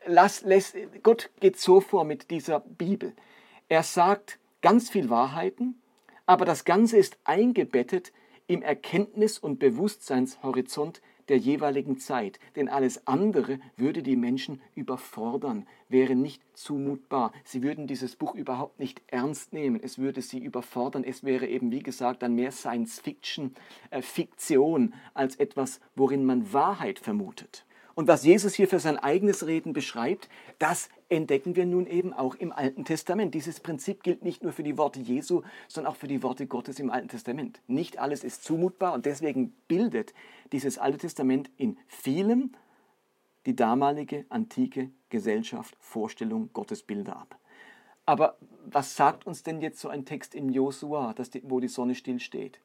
lass, 0.06 0.42
lässt, 0.42 0.76
Gott 1.04 1.30
geht 1.40 1.60
so 1.60 1.82
vor 1.82 2.04
mit 2.04 2.32
dieser 2.32 2.60
Bibel. 2.60 3.14
Er 3.70 3.84
sagt 3.84 4.40
ganz 4.62 4.90
viel 4.90 5.10
Wahrheiten, 5.10 5.82
aber 6.26 6.46
das 6.46 6.66
Ganze 6.66 6.98
ist 6.98 7.18
eingebettet 7.24 8.12
im 8.48 8.62
Erkenntnis- 8.62 9.40
und 9.40 9.60
Bewusstseinshorizont 9.60 11.02
der 11.32 11.38
jeweiligen 11.38 11.98
Zeit, 11.98 12.42
denn 12.58 12.68
alles 12.68 13.08
andere 13.08 13.62
würde 13.78 14.04
die 14.04 14.18
Menschen 14.18 14.62
überfordern, 14.76 15.66
wäre 15.88 16.14
nicht 16.14 16.42
zumutbar. 16.54 17.32
Sie 17.46 17.64
würden 17.64 17.88
dieses 17.88 18.18
Buch 18.18 18.36
überhaupt 18.36 18.82
nicht 18.82 19.02
ernst 19.08 19.54
nehmen, 19.54 19.80
es 19.82 19.98
würde 19.98 20.22
sie 20.22 20.40
überfordern, 20.40 21.06
es 21.06 21.24
wäre 21.24 21.48
eben, 21.48 21.72
wie 21.72 21.84
gesagt, 21.84 22.22
dann 22.22 22.36
mehr 22.36 22.52
Science 22.52 23.00
Fiction, 23.00 23.56
äh, 23.92 24.02
Fiktion, 24.02 24.94
als 25.14 25.38
etwas, 25.38 25.80
worin 25.96 26.26
man 26.26 26.52
Wahrheit 26.52 27.00
vermutet. 27.00 27.66
Und 27.96 28.08
was 28.08 28.24
Jesus 28.24 28.54
hier 28.54 28.68
für 28.68 28.80
sein 28.80 28.98
eigenes 28.98 29.46
Reden 29.46 29.74
beschreibt, 29.74 30.30
das 30.60 30.90
entdecken 31.10 31.56
wir 31.56 31.66
nun 31.66 31.88
eben 31.88 32.14
auch 32.14 32.36
im 32.36 32.52
Alten 32.52 32.86
Testament. 32.86 33.34
Dieses 33.34 33.60
Prinzip 33.60 34.04
gilt 34.04 34.24
nicht 34.24 34.44
nur 34.44 34.54
für 34.54 34.64
die 34.64 34.78
Worte 34.78 35.00
Jesu, 35.00 35.42
sondern 35.68 35.92
auch 35.92 35.98
für 35.98 36.08
die 36.08 36.24
Worte 36.24 36.48
Gottes 36.48 36.80
im 36.80 36.90
Alten 36.90 37.10
Testament. 37.10 37.60
Nicht 37.68 38.00
alles 38.00 38.24
ist 38.24 38.44
zumutbar 38.44 38.94
und 38.94 39.06
deswegen 39.06 39.54
bildet 39.68 40.14
dieses 40.52 40.78
Alte 40.78 41.00
Testament 41.00 41.50
in 41.58 41.78
vielem 41.88 42.54
die 43.46 43.56
damalige 43.56 44.26
antike 44.30 44.92
Gesellschaft, 45.10 45.76
Vorstellung, 45.80 46.50
Gottesbilder 46.54 47.18
ab. 47.18 47.38
Aber 48.06 48.38
was 48.66 48.96
sagt 48.96 49.26
uns 49.26 49.44
denn 49.44 49.62
jetzt 49.62 49.80
so 49.80 49.90
ein 49.90 50.06
Text 50.06 50.36
in 50.36 50.50
Josua, 50.50 51.14
wo 51.44 51.60
die 51.60 51.68
Sonne 51.68 51.96
still 51.96 52.20
steht? 52.20 52.60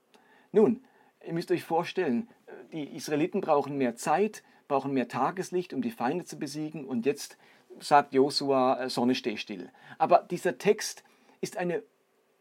Nun, 0.52 0.84
ihr 1.26 1.32
müsst 1.32 1.50
euch 1.50 1.64
vorstellen, 1.64 2.28
die 2.72 2.96
Israeliten 2.96 3.40
brauchen 3.40 3.76
mehr 3.78 3.96
Zeit, 3.96 4.42
brauchen 4.68 4.92
mehr 4.92 5.08
Tageslicht, 5.08 5.72
um 5.72 5.82
die 5.82 5.90
Feinde 5.90 6.24
zu 6.24 6.38
besiegen. 6.38 6.84
Und 6.84 7.06
jetzt 7.06 7.36
sagt 7.80 8.14
Josua, 8.14 8.84
äh, 8.84 8.90
Sonne 8.90 9.14
steh 9.14 9.36
still. 9.36 9.70
Aber 9.98 10.26
dieser 10.30 10.58
Text 10.58 11.04
ist 11.40 11.56
eine, 11.56 11.82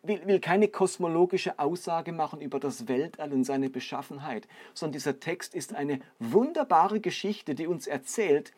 will, 0.04 0.26
will 0.26 0.40
keine 0.40 0.68
kosmologische 0.68 1.60
Aussage 1.60 2.12
machen 2.12 2.42
über 2.42 2.60
das 2.60 2.88
Weltall 2.88 3.34
und 3.34 3.44
seine 3.44 3.70
Beschaffenheit, 3.70 4.48
sondern 4.74 4.94
dieser 4.94 5.20
Text 5.20 5.56
ist 5.56 5.74
eine 5.74 6.00
wunderbare 6.20 7.00
Geschichte, 7.00 7.56
die 7.56 7.68
uns 7.68 7.88
erzählt, 7.88 8.54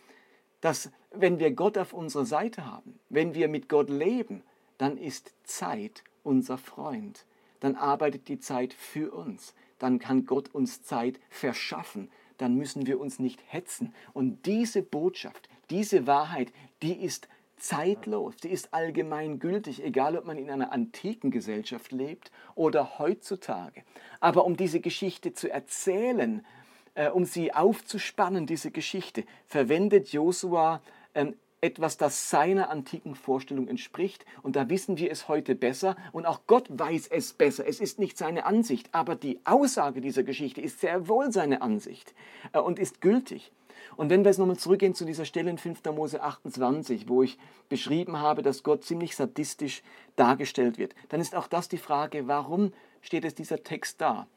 dass 0.62 0.92
wenn 1.12 1.40
wir 1.40 1.52
Gott 1.52 1.78
auf 1.78 1.94
unserer 1.94 2.26
Seite 2.26 2.66
haben, 2.66 3.00
wenn 3.10 3.34
wir 3.34 3.48
mit 3.48 3.70
Gott 3.70 3.90
leben, 3.90 4.44
dann 4.78 4.98
ist 4.98 5.34
Zeit 5.44 6.04
unser 6.24 6.58
Freund. 6.58 7.26
Dann 7.60 7.76
arbeitet 7.76 8.28
die 8.28 8.40
Zeit 8.40 8.74
für 8.74 9.14
uns. 9.14 9.54
Dann 9.80 10.00
kann 10.00 10.26
Gott 10.26 10.54
uns 10.54 10.84
Zeit 10.84 11.20
verschaffen 11.30 12.10
dann 12.38 12.56
müssen 12.56 12.88
wir 12.88 13.00
uns 13.00 13.20
nicht 13.20 13.42
hetzen. 13.48 13.94
Und 14.14 14.46
diese 14.46 14.82
Botschaft, 14.82 15.50
diese 15.70 16.08
Wahrheit, 16.08 16.52
die 16.82 16.94
ist 16.94 17.28
zeitlos, 17.58 18.38
die 18.38 18.50
ist 18.50 18.74
allgemein 18.74 19.40
gültig, 19.40 19.84
egal 19.84 20.18
ob 20.18 20.26
man 20.26 20.38
in 20.38 20.50
einer 20.50 20.72
antiken 20.72 21.32
Gesellschaft 21.32 21.92
lebt 21.92 22.32
oder 22.56 23.00
heutzutage. 23.00 23.84
Aber 24.20 24.46
um 24.46 24.56
diese 24.56 24.80
Geschichte 24.80 25.34
zu 25.34 25.52
erzählen, 25.52 26.46
äh, 26.94 27.10
um 27.10 27.26
sie 27.26 27.54
aufzuspannen, 27.54 28.46
diese 28.46 28.72
Geschichte, 28.72 29.24
verwendet 29.48 30.10
Josua 30.10 30.82
ähm, 31.16 31.36
etwas, 31.62 31.98
das 31.98 32.30
seiner 32.30 32.70
antiken 32.70 33.16
Vorstellung 33.16 33.68
entspricht. 33.68 34.26
Und 34.44 34.56
da 34.56 34.70
wissen 34.70 34.98
wir 34.98 35.12
es 35.12 35.28
heute 35.28 35.56
besser. 35.56 35.96
Und 36.12 36.26
auch 36.26 36.42
Gott 36.48 36.68
weiß 36.70 37.08
es 37.08 37.34
besser. 37.34 37.66
Es 37.68 37.80
ist 37.80 38.00
nicht 38.00 38.18
seine 38.18 38.46
Ansicht, 38.46 38.90
aber 38.92 39.16
die 39.16 39.40
Aussage 39.44 40.02
dieser 40.02 40.24
Geschichte 40.24 40.62
ist 40.62 40.80
sehr 40.80 41.08
wohl 41.08 41.32
seine 41.32 41.62
Ansicht 41.62 42.14
äh, 42.54 42.60
und 42.60 42.80
ist 42.80 43.02
gültig. 43.02 43.52
Und 43.96 44.10
wenn 44.10 44.24
wir 44.24 44.30
jetzt 44.30 44.38
nochmal 44.38 44.58
zurückgehen 44.58 44.94
zu 44.94 45.06
dieser 45.06 45.26
Stelle 45.26 45.50
in 45.50 45.58
5. 45.58 45.84
Mose 45.86 46.22
28, 46.22 47.10
wo 47.10 47.24
ich 47.24 47.40
beschrieben 47.70 48.20
habe, 48.20 48.42
dass 48.44 48.64
Gott 48.64 48.84
ziemlich 48.84 49.16
sadistisch 49.16 49.82
dargestellt 50.16 50.78
wird, 50.78 50.94
dann 51.10 51.22
ist 51.22 51.36
auch 51.36 51.48
das 51.48 51.70
die 51.70 51.78
Frage, 51.78 52.28
warum 52.28 52.74
steht 53.02 53.26
es 53.26 53.34
dieser 53.34 53.64
Text 53.64 54.02
da? 54.02 54.28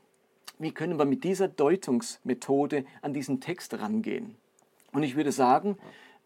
Wie 0.58 0.72
können 0.72 0.98
wir 0.98 1.04
mit 1.04 1.24
dieser 1.24 1.48
Deutungsmethode 1.48 2.84
an 3.02 3.12
diesen 3.12 3.40
Text 3.40 3.74
rangehen? 3.74 4.36
Und 4.92 5.02
ich 5.02 5.16
würde 5.16 5.32
sagen, 5.32 5.76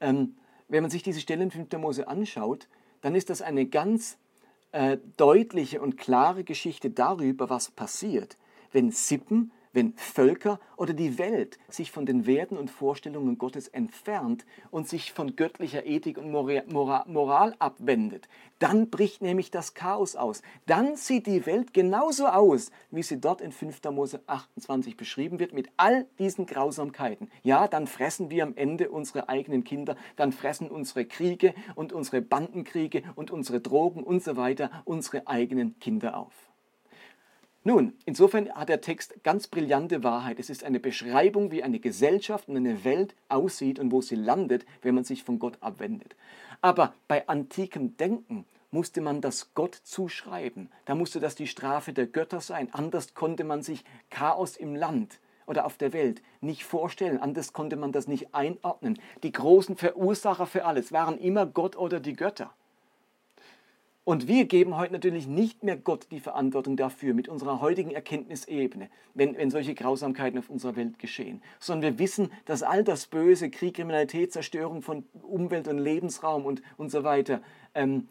ähm, 0.00 0.34
wenn 0.68 0.82
man 0.82 0.90
sich 0.90 1.02
diese 1.02 1.20
Stelle 1.20 1.44
in 1.44 1.50
5. 1.50 1.72
Mose 1.78 2.08
anschaut, 2.08 2.68
dann 3.00 3.14
ist 3.14 3.30
das 3.30 3.42
eine 3.42 3.66
ganz 3.66 4.18
äh, 4.72 4.98
deutliche 5.16 5.80
und 5.80 5.96
klare 5.96 6.44
Geschichte 6.44 6.90
darüber, 6.90 7.50
was 7.50 7.70
passiert, 7.70 8.36
wenn 8.72 8.90
Sippen 8.90 9.52
wenn 9.74 9.92
Völker 9.96 10.58
oder 10.76 10.94
die 10.94 11.18
Welt 11.18 11.58
sich 11.68 11.90
von 11.90 12.06
den 12.06 12.26
Werten 12.26 12.56
und 12.56 12.70
Vorstellungen 12.70 13.36
Gottes 13.38 13.68
entfernt 13.68 14.46
und 14.70 14.88
sich 14.88 15.12
von 15.12 15.36
göttlicher 15.36 15.84
Ethik 15.84 16.16
und 16.16 16.30
Moral 16.30 17.54
abwendet, 17.58 18.28
dann 18.58 18.88
bricht 18.88 19.20
nämlich 19.20 19.50
das 19.50 19.74
Chaos 19.74 20.16
aus. 20.16 20.40
Dann 20.66 20.96
sieht 20.96 21.26
die 21.26 21.44
Welt 21.44 21.74
genauso 21.74 22.26
aus, 22.26 22.70
wie 22.90 23.02
sie 23.02 23.20
dort 23.20 23.40
in 23.40 23.52
5. 23.52 23.82
Mose 23.90 24.22
28 24.26 24.96
beschrieben 24.96 25.38
wird, 25.38 25.52
mit 25.52 25.68
all 25.76 26.06
diesen 26.18 26.46
Grausamkeiten. 26.46 27.30
Ja, 27.42 27.68
dann 27.68 27.86
fressen 27.86 28.30
wir 28.30 28.44
am 28.44 28.56
Ende 28.56 28.90
unsere 28.90 29.28
eigenen 29.28 29.64
Kinder, 29.64 29.96
dann 30.16 30.32
fressen 30.32 30.70
unsere 30.70 31.04
Kriege 31.04 31.54
und 31.74 31.92
unsere 31.92 32.22
Bandenkriege 32.22 33.02
und 33.16 33.30
unsere 33.30 33.60
Drogen 33.60 34.02
und 34.02 34.22
so 34.22 34.36
weiter 34.36 34.70
unsere 34.84 35.26
eigenen 35.26 35.78
Kinder 35.80 36.16
auf. 36.16 36.43
Nun, 37.66 37.94
insofern 38.04 38.50
hat 38.50 38.68
der 38.68 38.82
Text 38.82 39.24
ganz 39.24 39.48
brillante 39.48 40.04
Wahrheit. 40.04 40.38
Es 40.38 40.50
ist 40.50 40.64
eine 40.64 40.80
Beschreibung, 40.80 41.50
wie 41.50 41.62
eine 41.62 41.80
Gesellschaft 41.80 42.46
und 42.46 42.58
eine 42.58 42.84
Welt 42.84 43.14
aussieht 43.30 43.78
und 43.78 43.90
wo 43.90 44.02
sie 44.02 44.16
landet, 44.16 44.66
wenn 44.82 44.94
man 44.94 45.04
sich 45.04 45.24
von 45.24 45.38
Gott 45.38 45.56
abwendet. 45.60 46.14
Aber 46.60 46.92
bei 47.08 47.26
antikem 47.26 47.96
Denken 47.96 48.44
musste 48.70 49.00
man 49.00 49.22
das 49.22 49.54
Gott 49.54 49.76
zuschreiben. 49.76 50.68
Da 50.84 50.94
musste 50.94 51.20
das 51.20 51.36
die 51.36 51.46
Strafe 51.46 51.94
der 51.94 52.06
Götter 52.06 52.42
sein. 52.42 52.68
Anders 52.72 53.14
konnte 53.14 53.44
man 53.44 53.62
sich 53.62 53.82
Chaos 54.10 54.58
im 54.58 54.76
Land 54.76 55.18
oder 55.46 55.64
auf 55.64 55.78
der 55.78 55.94
Welt 55.94 56.20
nicht 56.42 56.64
vorstellen. 56.64 57.18
Anders 57.18 57.54
konnte 57.54 57.76
man 57.76 57.92
das 57.92 58.08
nicht 58.08 58.34
einordnen. 58.34 58.98
Die 59.22 59.32
großen 59.32 59.76
Verursacher 59.76 60.44
für 60.46 60.66
alles 60.66 60.92
waren 60.92 61.16
immer 61.16 61.46
Gott 61.46 61.76
oder 61.76 61.98
die 61.98 62.14
Götter. 62.14 62.52
Und 64.04 64.28
wir 64.28 64.44
geben 64.44 64.76
heute 64.76 64.92
natürlich 64.92 65.26
nicht 65.26 65.62
mehr 65.62 65.78
Gott 65.78 66.08
die 66.10 66.20
Verantwortung 66.20 66.76
dafür 66.76 67.14
mit 67.14 67.26
unserer 67.26 67.62
heutigen 67.62 67.90
Erkenntnisebene, 67.90 68.90
wenn, 69.14 69.36
wenn 69.38 69.50
solche 69.50 69.74
Grausamkeiten 69.74 70.38
auf 70.38 70.50
unserer 70.50 70.76
Welt 70.76 70.98
geschehen, 70.98 71.42
sondern 71.58 71.92
wir 71.92 71.98
wissen, 71.98 72.30
dass 72.44 72.62
all 72.62 72.84
das 72.84 73.06
Böse, 73.06 73.48
Krieg, 73.48 73.76
Kriminalität, 73.76 74.30
Zerstörung 74.30 74.82
von 74.82 75.06
Umwelt 75.22 75.68
und 75.68 75.78
Lebensraum 75.78 76.44
und, 76.44 76.60
und 76.76 76.90
so 76.90 77.02
weiter, 77.02 77.40
ähm, 77.74 78.08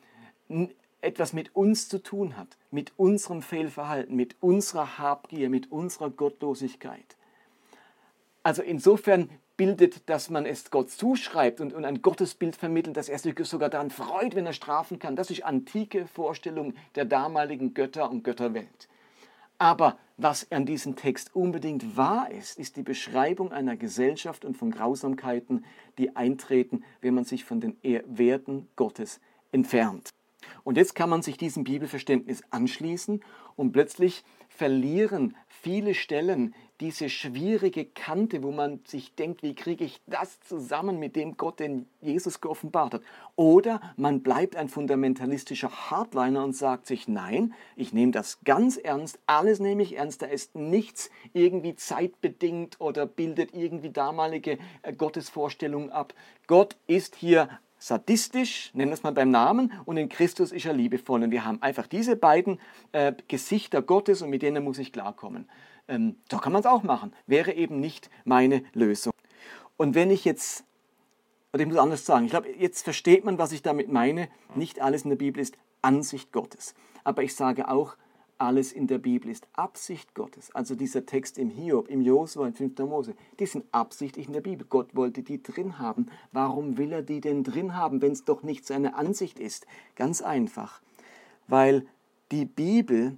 etwas 1.01 1.33
mit 1.33 1.55
uns 1.55 1.89
zu 1.89 2.01
tun 2.01 2.37
hat, 2.37 2.57
mit 2.71 2.93
unserem 2.97 3.43
Fehlverhalten, 3.43 4.15
mit 4.15 4.35
unserer 4.39 4.97
Habgier, 4.97 5.49
mit 5.49 5.71
unserer 5.71 6.09
Gottlosigkeit. 6.09 7.17
Also 8.41 8.63
insofern 8.63 9.29
bildet, 9.57 10.09
dass 10.09 10.29
man 10.29 10.45
es 10.45 10.71
Gott 10.71 10.91
zuschreibt 10.91 11.61
und, 11.61 11.73
und 11.73 11.85
ein 11.85 12.01
Gottesbild 12.01 12.55
vermittelt, 12.55 12.97
dass 12.97 13.09
er 13.09 13.19
sich 13.19 13.35
sogar 13.45 13.69
daran 13.69 13.91
freut, 13.91 14.35
wenn 14.35 14.45
er 14.45 14.53
strafen 14.53 14.99
kann. 14.99 15.15
Das 15.15 15.29
ist 15.29 15.43
antike 15.43 16.07
Vorstellung 16.07 16.73
der 16.95 17.05
damaligen 17.05 17.73
Götter 17.73 18.09
und 18.09 18.23
Götterwelt. 18.23 18.87
Aber 19.59 19.97
was 20.17 20.51
an 20.51 20.65
diesem 20.65 20.95
Text 20.95 21.35
unbedingt 21.35 21.95
wahr 21.95 22.29
ist, 22.31 22.59
ist 22.59 22.75
die 22.75 22.83
Beschreibung 22.83 23.51
einer 23.51 23.77
Gesellschaft 23.77 24.45
und 24.45 24.57
von 24.57 24.71
Grausamkeiten, 24.71 25.65
die 25.97 26.15
eintreten, 26.15 26.83
wenn 27.01 27.13
man 27.13 27.23
sich 27.23 27.45
von 27.45 27.61
den 27.61 27.77
Werten 27.81 28.67
Gottes 28.75 29.19
entfernt. 29.51 30.09
Und 30.63 30.77
jetzt 30.77 30.95
kann 30.95 31.09
man 31.09 31.21
sich 31.21 31.37
diesem 31.37 31.63
Bibelverständnis 31.63 32.43
anschließen 32.49 33.21
und 33.55 33.71
plötzlich 33.71 34.23
verlieren 34.49 35.35
viele 35.47 35.95
Stellen 35.95 36.53
diese 36.79 37.09
schwierige 37.09 37.85
Kante, 37.85 38.43
wo 38.43 38.51
man 38.51 38.81
sich 38.85 39.15
denkt, 39.15 39.41
wie 39.41 39.55
kriege 39.55 39.85
ich 39.85 40.01
das 40.05 40.41
zusammen 40.41 40.99
mit 40.99 41.15
dem 41.15 41.37
Gott, 41.37 41.59
den 41.59 41.87
Jesus 42.01 42.41
geoffenbart 42.41 42.95
hat. 42.95 43.01
Oder 43.35 43.79
man 43.95 44.21
bleibt 44.21 44.55
ein 44.55 44.67
fundamentalistischer 44.67 45.89
Hardliner 45.89 46.43
und 46.43 46.53
sagt 46.55 46.87
sich, 46.87 47.07
nein, 47.07 47.53
ich 47.75 47.93
nehme 47.93 48.11
das 48.11 48.39
ganz 48.43 48.77
ernst, 48.77 49.19
alles 49.25 49.59
nehme 49.59 49.81
ich 49.81 49.95
ernst, 49.95 50.21
da 50.21 50.25
ist 50.25 50.55
nichts 50.55 51.09
irgendwie 51.31 51.75
zeitbedingt 51.75 52.81
oder 52.81 53.05
bildet 53.05 53.53
irgendwie 53.53 53.91
damalige 53.91 54.57
äh, 54.81 54.93
Gottesvorstellungen 54.93 55.89
ab. 55.89 56.13
Gott 56.47 56.75
ist 56.85 57.15
hier 57.15 57.47
sadistisch, 57.83 58.71
nennen 58.73 58.91
wir 58.91 58.95
es 58.95 59.03
mal 59.03 59.11
beim 59.11 59.29
Namen, 59.29 59.73
und 59.83 59.97
in 59.97 60.07
Christus 60.07 60.51
ist 60.53 60.65
er 60.65 60.73
liebevoll. 60.73 61.21
Und 61.21 61.31
wir 61.31 61.43
haben 61.43 61.61
einfach 61.61 61.85
diese 61.85 62.15
beiden 62.15 62.59
äh, 62.93 63.13
Gesichter 63.27 63.81
Gottes 63.81 64.21
und 64.21 64.29
mit 64.29 64.41
denen 64.41 64.63
muss 64.63 64.77
ich 64.77 64.93
klarkommen. 64.93 65.49
Ähm, 65.89 66.15
so 66.31 66.37
kann 66.37 66.53
man 66.53 66.61
es 66.61 66.65
auch 66.65 66.83
machen. 66.83 67.13
Wäre 67.27 67.51
eben 67.51 67.81
nicht 67.81 68.09
meine 68.23 68.63
Lösung. 68.73 69.11
Und 69.75 69.95
wenn 69.95 70.11
ich 70.11 70.23
jetzt, 70.23 70.63
oder 71.51 71.63
ich 71.63 71.67
muss 71.67 71.77
anders 71.77 72.05
sagen, 72.05 72.25
ich 72.25 72.31
glaube, 72.31 72.47
jetzt 72.57 72.83
versteht 72.83 73.25
man, 73.25 73.37
was 73.37 73.51
ich 73.51 73.61
damit 73.61 73.91
meine. 73.91 74.29
Nicht 74.55 74.81
alles 74.81 75.03
in 75.03 75.09
der 75.09 75.17
Bibel 75.17 75.41
ist 75.41 75.57
Ansicht 75.81 76.31
Gottes. 76.31 76.75
Aber 77.03 77.21
ich 77.21 77.35
sage 77.35 77.69
auch, 77.69 77.97
alles 78.43 78.73
in 78.73 78.87
der 78.87 78.97
Bibel 78.97 79.31
ist 79.31 79.47
Absicht 79.53 80.13
Gottes. 80.13 80.53
Also 80.53 80.75
dieser 80.75 81.05
Text 81.05 81.37
im 81.37 81.49
Hiob, 81.49 81.87
im 81.87 82.01
Josua, 82.01 82.45
in 82.45 82.53
5. 82.53 82.77
Mose, 82.79 83.15
die 83.39 83.45
sind 83.45 83.63
absichtlich 83.71 84.27
in 84.27 84.33
der 84.33 84.41
Bibel. 84.41 84.67
Gott 84.69 84.95
wollte 84.95 85.23
die 85.23 85.41
drin 85.41 85.79
haben. 85.79 86.07
Warum 86.33 86.77
will 86.77 86.91
er 86.91 87.03
die 87.03 87.21
denn 87.21 87.45
drin 87.45 87.75
haben, 87.75 88.01
wenn 88.01 88.11
es 88.11 88.25
doch 88.25 88.43
nicht 88.43 88.65
seine 88.67 88.95
Ansicht 88.95 89.39
ist? 89.39 89.65
Ganz 89.95 90.21
einfach, 90.21 90.81
weil 91.47 91.87
die 92.31 92.43
Bibel 92.43 93.17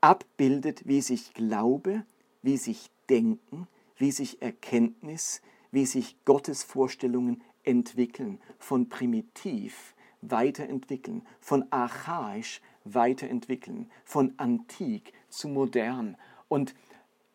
abbildet, 0.00 0.88
wie 0.88 1.02
sich 1.02 1.34
Glaube, 1.34 2.04
wie 2.42 2.56
sich 2.56 2.90
Denken, 3.10 3.68
wie 3.98 4.10
sich 4.10 4.40
Erkenntnis, 4.40 5.42
wie 5.70 5.84
sich 5.84 6.16
Gottes 6.24 6.62
Vorstellungen 6.62 7.42
entwickeln, 7.62 8.40
von 8.58 8.88
primitiv 8.88 9.94
weiterentwickeln, 10.20 11.26
von 11.40 11.64
archaisch 11.70 12.60
weiterentwickeln, 12.84 13.90
von 14.04 14.34
antik 14.36 15.12
zu 15.28 15.48
modern. 15.48 16.16
Und 16.48 16.74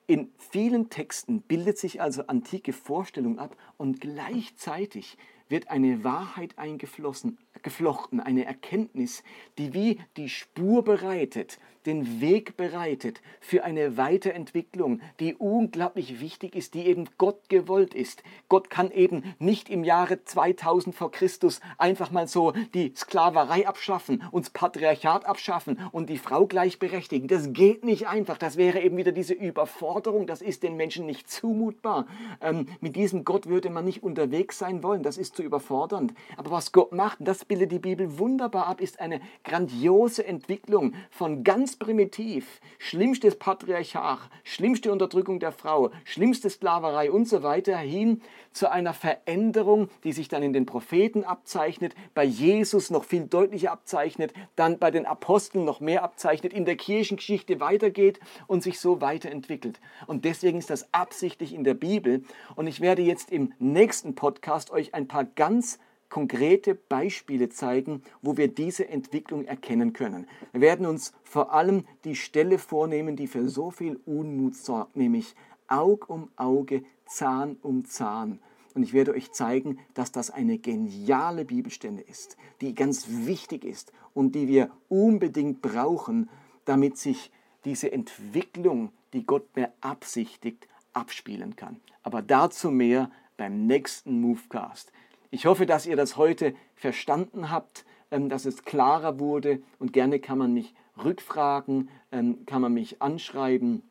in 0.08 0.32
vielen 0.38 0.90
Texten 0.90 1.42
bildet 1.42 1.78
sich 1.78 2.02
also 2.02 2.28
antike 2.28 2.74
Vorstellung 2.74 3.40
ab 3.40 3.56
und 3.78 4.02
gleichzeitig 4.02 5.18
wird 5.54 5.70
eine 5.70 6.04
Wahrheit 6.04 6.58
eingeflossen, 6.58 7.38
geflochten, 7.62 8.20
eine 8.20 8.44
Erkenntnis, 8.44 9.24
die 9.60 9.76
wie 9.76 10.00
die 10.18 10.28
Spur 10.28 10.84
bereitet, 10.84 11.60
den 11.86 12.22
Weg 12.22 12.56
bereitet 12.58 13.22
für 13.42 13.64
eine 13.64 13.98
Weiterentwicklung, 13.98 15.02
die 15.20 15.36
unglaublich 15.36 16.22
wichtig 16.22 16.56
ist, 16.56 16.74
die 16.74 16.86
eben 16.88 17.10
Gott 17.18 17.50
gewollt 17.50 17.94
ist. 17.94 18.24
Gott 18.48 18.70
kann 18.70 18.90
eben 18.92 19.36
nicht 19.40 19.70
im 19.70 19.84
Jahre 19.84 20.24
2000 20.24 20.96
vor 20.96 21.12
Christus 21.12 21.60
einfach 21.78 22.12
mal 22.12 22.28
so 22.28 22.54
die 22.74 22.94
Sklaverei 22.96 23.68
abschaffen, 23.68 24.24
uns 24.32 24.50
Patriarchat 24.50 25.26
abschaffen 25.26 25.80
und 25.92 26.10
die 26.10 26.18
Frau 26.18 26.46
gleichberechtigen. 26.46 27.28
Das 27.28 27.54
geht 27.54 27.84
nicht 27.84 28.08
einfach. 28.08 28.38
Das 28.38 28.58
wäre 28.58 28.82
eben 28.82 28.98
wieder 28.98 29.12
diese 29.12 29.34
Überforderung. 29.34 30.26
Das 30.26 30.42
ist 30.42 30.64
den 30.64 30.78
Menschen 30.78 31.06
nicht 31.06 31.30
zumutbar. 31.30 32.08
Ähm, 32.42 32.68
mit 32.80 32.96
diesem 32.96 33.26
Gott 33.26 33.48
würde 33.48 33.70
man 33.70 33.86
nicht 33.86 34.04
unterwegs 34.04 34.58
sein 34.58 34.84
wollen. 34.84 35.04
Das 35.04 35.18
ist 35.18 35.36
zu 35.36 35.43
überfordernd. 35.44 36.14
Aber 36.38 36.52
was 36.52 36.72
Gott 36.72 36.92
macht, 36.92 37.18
das 37.22 37.46
bildet 37.46 37.72
die 37.72 37.80
Bibel 37.80 38.18
wunderbar 38.18 38.68
ab, 38.68 38.82
ist 38.82 39.00
eine 39.00 39.22
grandiose 39.44 40.26
Entwicklung 40.26 40.96
von 41.12 41.44
ganz 41.44 41.76
primitiv, 41.76 42.62
schlimmstes 42.80 43.38
Patriarchat, 43.38 44.20
schlimmste 44.44 44.92
Unterdrückung 44.92 45.40
der 45.40 45.52
Frau, 45.52 45.92
schlimmste 46.04 46.50
Sklaverei 46.50 47.12
und 47.12 47.28
so 47.28 47.44
weiter 47.44 47.78
hin 47.78 48.22
zu 48.54 48.72
einer 48.72 48.94
Veränderung, 48.94 49.90
die 50.04 50.14
sich 50.14 50.28
dann 50.28 50.44
in 50.44 50.54
den 50.54 50.66
Propheten 50.66 51.24
abzeichnet, 51.24 51.96
bei 52.14 52.24
Jesus 52.24 52.90
noch 52.90 53.04
viel 53.04 53.26
deutlicher 53.26 53.72
abzeichnet, 53.72 54.34
dann 54.56 54.78
bei 54.78 54.92
den 54.92 55.06
Aposteln 55.06 55.66
noch 55.66 55.80
mehr 55.80 56.04
abzeichnet, 56.04 56.54
in 56.54 56.66
der 56.66 56.76
Kirchengeschichte 56.76 57.60
weitergeht 57.60 58.20
und 58.48 58.64
sich 58.64 58.80
so 58.80 59.02
weiterentwickelt. 59.02 59.80
Und 60.08 60.26
deswegen 60.26 60.60
ist 60.60 60.70
das 60.70 60.94
absichtlich 60.94 61.54
in 61.54 61.64
der 61.64 61.74
Bibel. 61.74 62.24
Und 62.56 62.68
ich 62.68 62.82
werde 62.82 63.02
jetzt 63.02 63.32
im 63.32 63.54
nächsten 63.60 64.16
Podcast 64.16 64.72
euch 64.72 64.94
ein 64.94 65.08
paar 65.08 65.26
ganz 65.36 65.80
konkrete 66.10 66.76
Beispiele 66.76 67.50
zeigen, 67.50 68.04
wo 68.22 68.38
wir 68.38 68.48
diese 68.48 68.88
Entwicklung 68.88 69.46
erkennen 69.46 69.94
können. 69.94 70.28
Wir 70.52 70.62
werden 70.62 70.86
uns 70.86 71.12
vor 71.24 71.54
allem 71.54 71.86
die 72.04 72.16
Stelle 72.16 72.60
vornehmen, 72.60 73.16
die 73.16 73.26
für 73.26 73.50
so 73.50 73.72
viel 73.72 74.00
Unmut 74.06 74.56
sorgt, 74.56 74.96
nämlich 74.96 75.36
Aug 75.68 76.10
um 76.10 76.30
Auge, 76.36 76.84
Zahn 77.08 77.58
um 77.64 77.86
Zahn. 77.86 78.40
Und 78.76 78.84
ich 78.84 78.94
werde 78.94 79.14
euch 79.14 79.32
zeigen, 79.32 79.80
dass 79.96 80.12
das 80.12 80.30
eine 80.30 80.60
geniale 80.60 81.46
Bibelstelle 81.46 82.02
ist, 82.02 82.38
die 82.62 82.76
ganz 82.76 83.08
wichtig 83.10 83.66
ist 83.66 83.92
und 84.14 84.36
die 84.36 84.48
wir 84.48 84.72
unbedingt 84.90 85.62
brauchen, 85.62 86.30
damit 86.66 86.98
sich 86.98 87.32
diese 87.66 87.92
Entwicklung, 87.92 88.92
die 89.14 89.26
Gott 89.26 89.52
beabsichtigt, 89.54 90.68
abspielen 90.94 91.56
kann. 91.56 91.80
Aber 92.04 92.22
dazu 92.22 92.70
mehr 92.70 93.10
beim 93.38 93.66
nächsten 93.66 94.22
Movecast. 94.22 94.92
Ich 95.34 95.48
hoffe, 95.48 95.66
dass 95.66 95.88
ihr 95.88 95.96
das 95.96 96.16
heute 96.16 96.54
verstanden 96.76 97.50
habt, 97.50 97.86
ähm, 98.12 98.30
dass 98.30 98.46
es 98.46 98.66
klarer 98.66 99.18
wurde 99.18 99.64
und 99.80 99.92
gerne 99.92 100.20
kann 100.20 100.38
man 100.38 100.54
mich 100.54 100.76
rückfragen, 101.04 101.90
ähm, 102.12 102.46
kann 102.46 102.62
man 102.62 102.72
mich 102.72 103.02
anschreiben, 103.02 103.82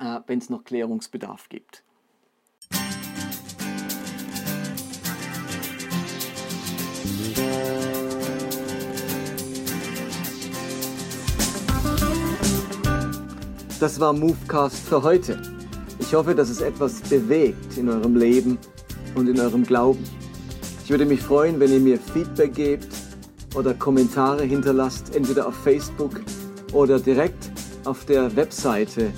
äh, 0.00 0.20
wenn 0.26 0.38
es 0.38 0.48
noch 0.48 0.64
Klärungsbedarf 0.64 1.50
gibt. 1.50 1.82
Das 13.78 14.00
war 14.00 14.14
Movecast 14.14 14.88
für 14.88 15.02
heute. 15.02 15.42
Ich 15.98 16.14
hoffe, 16.14 16.34
dass 16.34 16.48
es 16.48 16.62
etwas 16.62 17.02
bewegt 17.02 17.76
in 17.76 17.90
eurem 17.90 18.16
Leben 18.16 18.56
und 19.14 19.28
in 19.28 19.38
eurem 19.38 19.62
Glauben. 19.62 20.02
Ich 20.86 20.90
würde 20.90 21.04
mich 21.04 21.20
freuen, 21.20 21.58
wenn 21.58 21.72
ihr 21.72 21.80
mir 21.80 21.98
Feedback 21.98 22.54
gebt 22.54 22.86
oder 23.56 23.74
Kommentare 23.74 24.44
hinterlasst, 24.44 25.16
entweder 25.16 25.48
auf 25.48 25.54
Facebook 25.64 26.20
oder 26.72 27.00
direkt 27.00 27.50
auf 27.84 28.04
der 28.04 28.36
Webseite 28.36 29.10